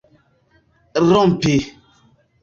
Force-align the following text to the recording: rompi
rompi 1.09 1.55